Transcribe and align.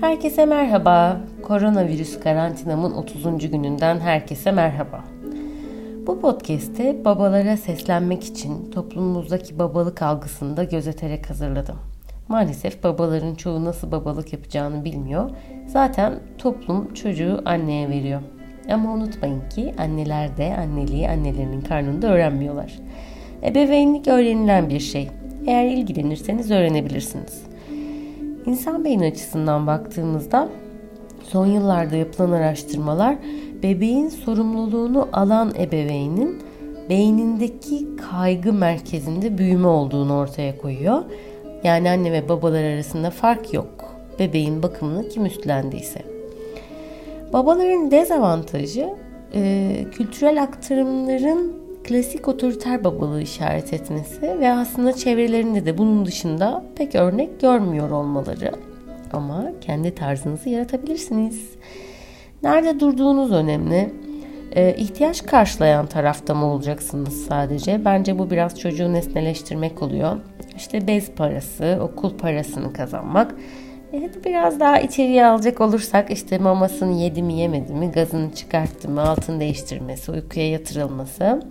Herkese 0.00 0.46
merhaba. 0.46 1.20
Koronavirüs 1.42 2.20
karantinamın 2.20 2.92
30. 2.92 3.50
gününden 3.50 4.00
herkese 4.00 4.52
merhaba. 4.52 5.04
Bu 6.06 6.20
podcast'te 6.20 7.04
babalara 7.04 7.56
seslenmek 7.56 8.24
için 8.24 8.70
toplumumuzdaki 8.70 9.58
babalık 9.58 10.02
algısını 10.02 10.56
da 10.56 10.64
gözeterek 10.64 11.30
hazırladım. 11.30 11.76
Maalesef 12.28 12.84
babaların 12.84 13.34
çoğu 13.34 13.64
nasıl 13.64 13.92
babalık 13.92 14.32
yapacağını 14.32 14.84
bilmiyor. 14.84 15.30
Zaten 15.66 16.20
toplum 16.38 16.94
çocuğu 16.94 17.42
anneye 17.44 17.88
veriyor. 17.88 18.20
Ama 18.70 18.92
unutmayın 18.92 19.48
ki 19.48 19.74
anneler 19.78 20.36
de 20.36 20.56
anneliği 20.56 21.08
annelerinin 21.08 21.60
karnında 21.60 22.06
öğrenmiyorlar. 22.06 22.78
Ebeveynlik 23.42 24.08
öğrenilen 24.08 24.68
bir 24.68 24.80
şey. 24.80 25.10
Eğer 25.46 25.64
ilgilenirseniz 25.64 26.50
öğrenebilirsiniz. 26.50 27.55
İnsan 28.46 28.84
beyni 28.84 29.06
açısından 29.06 29.66
baktığımızda 29.66 30.48
son 31.22 31.46
yıllarda 31.46 31.96
yapılan 31.96 32.32
araştırmalar 32.32 33.16
bebeğin 33.62 34.08
sorumluluğunu 34.08 35.08
alan 35.12 35.52
ebeveynin 35.58 36.42
beynindeki 36.88 37.86
kaygı 38.10 38.52
merkezinde 38.52 39.38
büyüme 39.38 39.66
olduğunu 39.66 40.16
ortaya 40.16 40.58
koyuyor. 40.58 41.04
Yani 41.64 41.90
anne 41.90 42.12
ve 42.12 42.28
babalar 42.28 42.64
arasında 42.64 43.10
fark 43.10 43.54
yok. 43.54 43.68
Bebeğin 44.18 44.62
bakımını 44.62 45.08
kim 45.08 45.26
üstlendiyse. 45.26 46.02
Babaların 47.32 47.90
dezavantajı 47.90 48.88
e, 49.34 49.72
kültürel 49.92 50.42
aktarımların 50.42 51.65
klasik 51.86 52.28
otoriter 52.28 52.84
babalığı 52.84 53.22
işaret 53.22 53.72
etmesi 53.72 54.22
ve 54.22 54.52
aslında 54.52 54.92
çevrelerinde 54.92 55.66
de 55.66 55.78
bunun 55.78 56.06
dışında 56.06 56.64
pek 56.76 56.94
örnek 56.94 57.40
görmüyor 57.40 57.90
olmaları. 57.90 58.52
Ama 59.12 59.46
kendi 59.60 59.94
tarzınızı 59.94 60.48
yaratabilirsiniz. 60.48 61.50
Nerede 62.42 62.80
durduğunuz 62.80 63.32
önemli. 63.32 63.92
Ee, 64.52 64.74
ihtiyaç 64.78 65.26
karşılayan 65.26 65.86
tarafta 65.86 66.34
mı 66.34 66.46
olacaksınız 66.46 67.26
sadece? 67.26 67.84
Bence 67.84 68.18
bu 68.18 68.30
biraz 68.30 68.58
çocuğu 68.58 68.92
nesneleştirmek 68.92 69.82
oluyor. 69.82 70.16
İşte 70.56 70.86
bez 70.86 71.10
parası, 71.10 71.78
okul 71.82 72.18
parasını 72.18 72.72
kazanmak. 72.72 73.34
Evet, 73.92 74.24
biraz 74.24 74.60
daha 74.60 74.80
içeriye 74.80 75.26
alacak 75.26 75.60
olursak 75.60 76.10
işte 76.10 76.38
mamasını 76.38 77.02
yedi 77.02 77.22
mi 77.22 77.34
yemedi 77.34 77.72
mi, 77.72 77.90
gazını 77.90 78.34
çıkarttı 78.34 78.88
mı, 78.88 79.02
altın 79.02 79.40
değiştirmesi, 79.40 80.12
uykuya 80.12 80.50
yatırılması. 80.50 81.42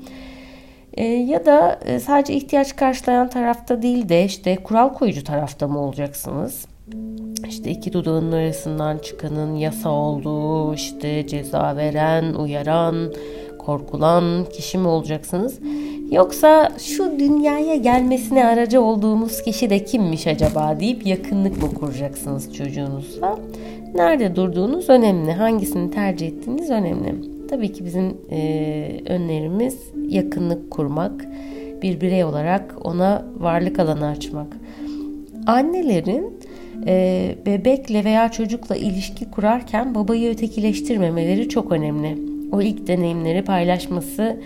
E, 0.93 1.03
ya 1.05 1.45
da 1.45 1.79
e, 1.85 1.99
sadece 1.99 2.33
ihtiyaç 2.33 2.75
karşılayan 2.75 3.29
tarafta 3.29 3.81
değil 3.81 4.09
de 4.09 4.25
işte 4.25 4.55
kural 4.55 4.93
koyucu 4.93 5.23
tarafta 5.23 5.67
mı 5.67 5.79
olacaksınız? 5.79 6.65
İşte 7.47 7.71
iki 7.71 7.93
dudağının 7.93 8.31
arasından 8.31 8.97
çıkanın 8.97 9.55
yasa 9.55 9.89
olduğu, 9.89 10.73
işte 10.73 11.27
ceza 11.27 11.75
veren, 11.75 12.33
uyaran, 12.33 13.13
korkulan 13.59 14.45
kişi 14.53 14.77
mi 14.77 14.87
olacaksınız? 14.87 15.59
Yoksa 16.11 16.71
şu 16.77 17.19
dünyaya 17.19 17.75
gelmesine 17.75 18.45
aracı 18.45 18.81
olduğumuz 18.81 19.41
kişi 19.41 19.69
de 19.69 19.83
kimmiş 19.83 20.27
acaba 20.27 20.79
deyip 20.79 21.05
yakınlık 21.05 21.63
mı 21.63 21.73
kuracaksınız 21.73 22.53
çocuğunuzla? 22.53 23.39
Nerede 23.95 24.35
durduğunuz 24.35 24.89
önemli, 24.89 25.31
hangisini 25.31 25.91
tercih 25.91 26.27
ettiğiniz 26.27 26.69
önemli. 26.69 27.15
Tabii 27.49 27.73
ki 27.73 27.85
bizim 27.85 28.17
e, 28.31 29.01
önlerimiz 29.05 29.77
yakınlık 30.09 30.71
kurmak, 30.71 31.25
bir 31.81 32.01
birey 32.01 32.23
olarak 32.23 32.75
ona 32.83 33.25
varlık 33.37 33.79
alanı 33.79 34.07
açmak. 34.07 34.57
Annelerin 35.47 36.33
e, 36.87 37.35
bebekle 37.45 38.03
veya 38.03 38.31
çocukla 38.31 38.75
ilişki 38.75 39.31
kurarken 39.31 39.95
babayı 39.95 40.31
ötekileştirmemeleri 40.31 41.49
çok 41.49 41.71
önemli. 41.71 42.17
O 42.51 42.61
ilk 42.61 42.87
deneyimleri 42.87 43.43
paylaşması 43.43 44.37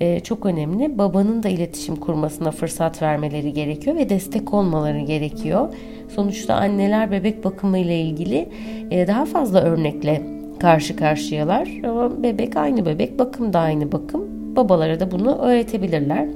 e, 0.00 0.20
çok 0.20 0.46
önemli. 0.46 0.98
Babanın 0.98 1.42
da 1.42 1.48
iletişim 1.48 1.96
kurmasına 1.96 2.50
fırsat 2.50 3.02
vermeleri 3.02 3.52
gerekiyor 3.52 3.96
ve 3.96 4.08
destek 4.08 4.54
olmaları 4.54 5.00
gerekiyor. 5.00 5.74
Sonuçta 6.14 6.54
anneler 6.54 7.10
bebek 7.10 7.44
bakımı 7.44 7.78
ile 7.78 8.00
ilgili 8.00 8.48
e, 8.90 9.06
daha 9.06 9.24
fazla 9.24 9.60
örnekle 9.60 10.22
karşı 10.60 10.96
karşıyalar. 10.96 11.68
Ama 11.84 12.22
bebek 12.22 12.56
aynı 12.56 12.86
bebek, 12.86 13.18
bakım 13.18 13.52
da 13.52 13.58
aynı 13.58 13.92
bakım. 13.92 14.24
Babalara 14.56 15.00
da 15.00 15.10
bunu 15.10 15.38
öğretebilirler. 15.38 16.28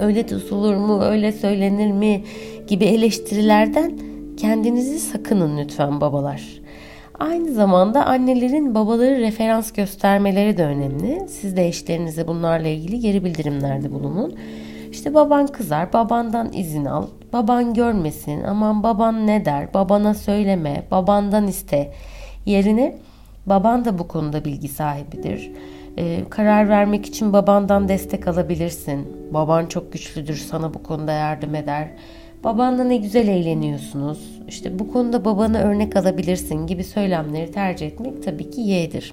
Öyle 0.00 0.26
tutulur 0.26 0.74
mu, 0.74 1.02
öyle 1.02 1.32
söylenir 1.32 1.92
mi 1.92 2.24
gibi 2.66 2.84
eleştirilerden 2.84 3.92
kendinizi 4.36 4.98
sakının 4.98 5.58
lütfen 5.58 6.00
babalar. 6.00 6.59
Aynı 7.20 7.52
zamanda 7.52 8.06
annelerin 8.06 8.74
babaları 8.74 9.20
referans 9.20 9.72
göstermeleri 9.72 10.56
de 10.56 10.64
önemli. 10.64 11.28
Siz 11.28 11.56
de 11.56 11.68
eşlerinize 11.68 12.26
bunlarla 12.26 12.68
ilgili 12.68 13.00
geri 13.00 13.24
bildirimlerde 13.24 13.92
bulunun. 13.92 14.34
İşte 14.90 15.14
baban 15.14 15.46
kızar, 15.46 15.92
babandan 15.92 16.52
izin 16.52 16.84
al, 16.84 17.06
baban 17.32 17.74
görmesin, 17.74 18.42
aman 18.42 18.82
baban 18.82 19.26
ne 19.26 19.44
der, 19.44 19.74
babana 19.74 20.14
söyleme, 20.14 20.82
babandan 20.90 21.46
iste 21.46 21.92
yerine 22.46 22.98
baban 23.46 23.84
da 23.84 23.98
bu 23.98 24.08
konuda 24.08 24.44
bilgi 24.44 24.68
sahibidir. 24.68 25.52
Ee, 25.98 26.24
karar 26.30 26.68
vermek 26.68 27.06
için 27.06 27.32
babandan 27.32 27.88
destek 27.88 28.28
alabilirsin. 28.28 29.08
Baban 29.30 29.66
çok 29.66 29.92
güçlüdür, 29.92 30.36
sana 30.36 30.74
bu 30.74 30.82
konuda 30.82 31.12
yardım 31.12 31.54
eder. 31.54 31.88
Babanla 32.44 32.84
ne 32.84 32.96
güzel 32.96 33.28
eğleniyorsunuz. 33.28 34.40
İşte 34.48 34.78
bu 34.78 34.92
konuda 34.92 35.24
babana 35.24 35.58
örnek 35.58 35.96
alabilirsin 35.96 36.66
gibi 36.66 36.84
söylemleri 36.84 37.52
tercih 37.52 37.86
etmek 37.86 38.22
tabii 38.22 38.50
ki 38.50 38.60
yeğdir. 38.60 39.12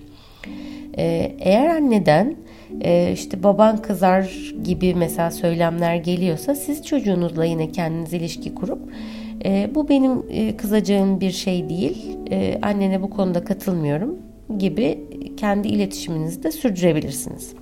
Ee, 0.97 1.35
eğer 1.39 1.69
anneden 1.69 2.35
e, 2.81 3.11
işte 3.13 3.43
baban 3.43 3.81
kızar 3.81 4.53
gibi 4.63 4.95
mesela 4.95 5.31
söylemler 5.31 5.95
geliyorsa 5.95 6.55
siz 6.55 6.85
çocuğunuzla 6.85 7.45
yine 7.45 7.71
kendiniz 7.71 8.13
ilişki 8.13 8.55
kurup 8.55 8.79
e, 9.45 9.69
bu 9.75 9.89
benim 9.89 10.23
e, 10.29 10.57
kızacağım 10.57 11.21
bir 11.21 11.31
şey 11.31 11.69
değil. 11.69 12.17
E, 12.31 12.59
annene 12.61 13.01
bu 13.01 13.09
konuda 13.09 13.43
katılmıyorum 13.43 14.17
gibi 14.57 14.99
kendi 15.37 15.67
iletişiminizi 15.67 16.43
de 16.43 16.51
sürdürebilirsiniz. 16.51 17.53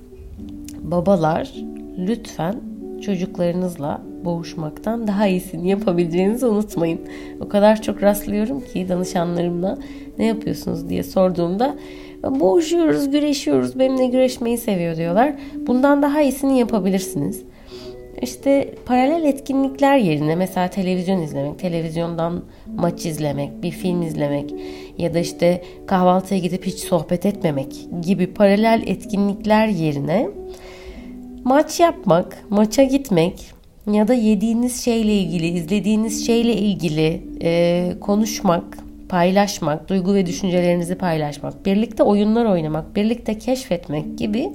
Babalar 0.82 1.54
lütfen 1.98 2.60
çocuklarınızla 3.02 4.02
boğuşmaktan 4.24 5.06
daha 5.06 5.26
iyisini 5.26 5.68
yapabileceğinizi 5.68 6.46
unutmayın. 6.46 7.00
O 7.40 7.48
kadar 7.48 7.82
çok 7.82 8.02
rastlıyorum 8.02 8.60
ki 8.60 8.88
danışanlarımla 8.88 9.78
ne 10.18 10.24
yapıyorsunuz 10.24 10.88
diye 10.88 11.02
sorduğumda 11.02 11.76
boğuşuyoruz, 12.24 13.10
güreşiyoruz, 13.10 13.78
benimle 13.78 14.06
güreşmeyi 14.06 14.58
seviyor 14.58 14.96
diyorlar. 14.96 15.34
Bundan 15.66 16.02
daha 16.02 16.22
iyisini 16.22 16.58
yapabilirsiniz. 16.58 17.42
İşte 18.22 18.74
paralel 18.86 19.24
etkinlikler 19.24 19.96
yerine 19.96 20.36
mesela 20.36 20.68
televizyon 20.68 21.22
izlemek, 21.22 21.58
televizyondan 21.58 22.42
maç 22.76 23.06
izlemek, 23.06 23.62
bir 23.62 23.70
film 23.70 24.02
izlemek 24.02 24.54
ya 24.98 25.14
da 25.14 25.18
işte 25.18 25.62
kahvaltıya 25.86 26.40
gidip 26.40 26.66
hiç 26.66 26.78
sohbet 26.78 27.26
etmemek 27.26 27.88
gibi 28.02 28.26
paralel 28.26 28.82
etkinlikler 28.86 29.66
yerine 29.68 30.28
maç 31.44 31.80
yapmak, 31.80 32.44
maça 32.50 32.82
gitmek 32.82 33.55
ya 33.92 34.08
da 34.08 34.14
yediğiniz 34.14 34.84
şeyle 34.84 35.14
ilgili, 35.14 35.46
izlediğiniz 35.46 36.26
şeyle 36.26 36.52
ilgili 36.54 37.22
e, 37.42 37.92
konuşmak, 38.00 38.78
paylaşmak, 39.08 39.88
duygu 39.88 40.14
ve 40.14 40.26
düşüncelerinizi 40.26 40.94
paylaşmak, 40.94 41.66
birlikte 41.66 42.02
oyunlar 42.02 42.44
oynamak, 42.44 42.96
birlikte 42.96 43.38
keşfetmek 43.38 44.18
gibi 44.18 44.50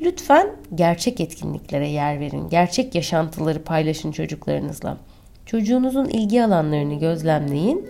lütfen 0.00 0.46
gerçek 0.74 1.20
etkinliklere 1.20 1.88
yer 1.88 2.20
verin. 2.20 2.48
Gerçek 2.48 2.94
yaşantıları 2.94 3.62
paylaşın 3.62 4.12
çocuklarınızla. 4.12 4.96
Çocuğunuzun 5.46 6.04
ilgi 6.04 6.44
alanlarını 6.44 6.94
gözlemleyin. 6.94 7.86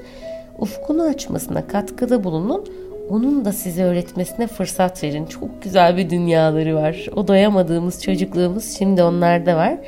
Ufkunu 0.59 1.03
açmasına 1.03 1.67
katkıda 1.67 2.25
bulunun. 2.25 2.67
Onun 3.11 3.45
da 3.45 3.53
size 3.53 3.85
öğretmesine 3.85 4.47
fırsat 4.47 5.05
verin. 5.05 5.27
Çok 5.27 5.63
güzel 5.63 5.97
bir 5.97 6.11
dünyaları 6.11 6.75
var. 6.75 7.07
O 7.17 7.29
doyamadığımız 7.29 8.03
çocukluğumuz 8.03 8.79
şimdi 8.79 9.03
onlarda 9.03 9.57
var. 9.57 9.79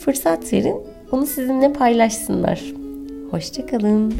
Fırsat 0.00 0.52
verin. 0.52 0.76
Onu 1.12 1.26
sizinle 1.26 1.72
paylaşsınlar. 1.72 2.62
Hoşçakalın. 3.30 4.14